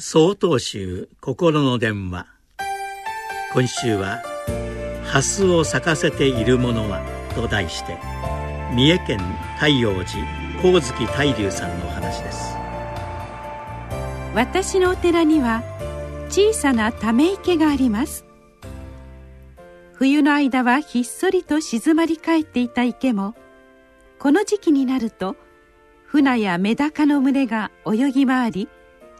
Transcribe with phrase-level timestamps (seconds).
[0.00, 2.28] 総統集心の電話。
[3.52, 4.22] 今週は
[5.02, 7.02] 「蓮を咲かせているものは」
[7.34, 7.98] と題して
[8.72, 9.18] 三重県
[9.56, 10.04] 太陽寺
[10.58, 12.56] 光月大龍さんのお話です。
[14.36, 15.64] 私のお寺には
[16.28, 18.24] 小さなため池があります。
[19.94, 23.34] 冬の間はひっそりと静まり返っていた池も
[24.20, 25.34] この時期になると
[26.06, 28.68] 船やメダカの群れが泳ぎ回り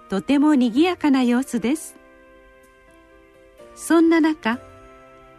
[0.08, 1.96] とてもにぎやかな様子です。
[3.74, 4.58] そんな中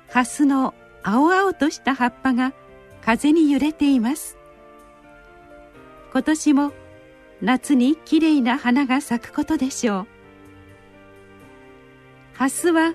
[0.08, 0.74] ハスの
[1.04, 2.54] 青々とした葉っぱが
[3.02, 4.38] 風に揺れています。
[6.12, 6.72] 今年も
[7.42, 10.08] 夏にきれいな花が咲くことでしょう。
[12.34, 12.94] ハスは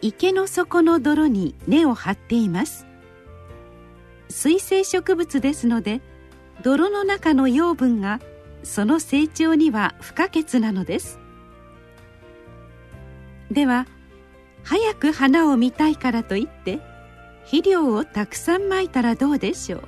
[0.00, 2.86] 池の底の泥に根を張っています。
[4.28, 6.00] 水生植物ですので
[6.62, 8.20] 泥の中の養分が
[8.62, 11.18] その成長には不可欠なのです。
[13.50, 13.86] では
[14.64, 16.80] 早く花を見たいからといって
[17.44, 19.82] 肥料をたくさんまいたらどうでしょう。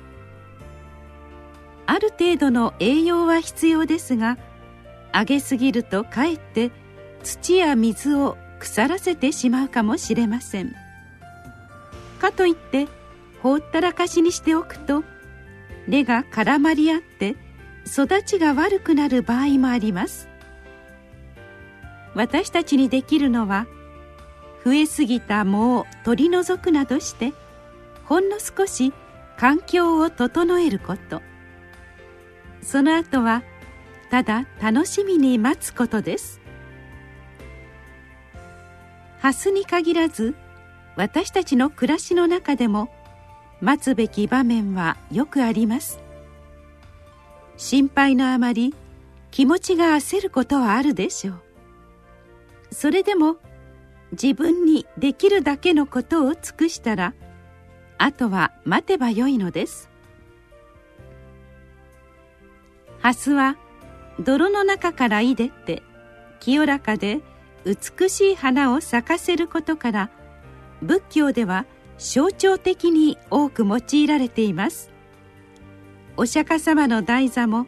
[1.87, 4.37] ある程度の栄養は必要ですが
[5.11, 6.71] あげすぎるとかえって
[7.23, 10.73] 土や水を腐らせてしまうかもしれません。
[12.19, 12.87] かといって
[13.41, 15.03] ほったらかしにしておくと
[15.87, 17.35] 根が絡まり合って
[17.85, 20.27] 育ちが悪くなる場合もあります。
[22.15, 23.67] 私たちにできるのは
[24.63, 27.33] 増えすぎた藻を取り除くなどして
[28.05, 28.93] ほんの少し
[29.37, 31.21] 環境を整えること。
[32.61, 33.43] その後は
[34.09, 36.41] ただ楽しみに待つことです。
[39.19, 40.35] ハスに限らず
[40.95, 42.89] 私たちの暮らしの中でも
[43.59, 46.04] 待つべき場面はよくあります。
[47.57, 48.73] 心配のあまり
[49.31, 51.41] 気持ちが焦ることはあるでしょう。
[52.71, 53.37] それでも
[54.11, 57.13] 自分にできるだけのことを尽くしたら
[57.97, 59.89] あとは待てばよいのです。
[62.99, 63.57] ハスは
[64.19, 65.83] 泥の中からいでって
[66.39, 67.21] 清らかで
[67.65, 70.09] 美しい花を咲かせることから
[70.81, 71.65] 仏教では
[71.97, 74.94] 象徴的に多く用いられています。
[76.17, 77.67] お釈迦様の台座も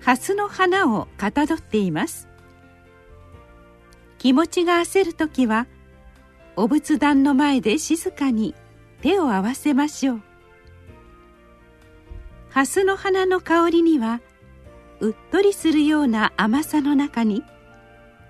[0.00, 2.28] 蓮の花をかたどっています。
[4.18, 5.66] 気持ちが焦る時は
[6.56, 8.54] お仏壇の前で静かに
[9.02, 10.22] 手を合わせましょう。
[12.50, 14.20] 蓮の花の香りには
[15.00, 17.42] うっとりするような甘さの中に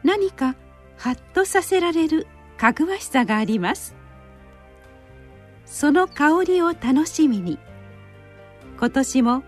[0.02, 0.56] 何か
[0.96, 2.26] ハッとさせられる
[2.56, 3.94] かぐわしさがあります。
[5.66, 7.58] その香りを楽しみに
[8.78, 9.42] 今年も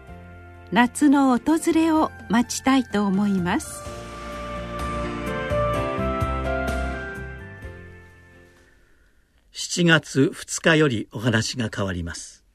[0.72, 3.82] 夏の訪れを待ちたいと思います。
[9.52, 12.45] 7月2日よりお話が変わります。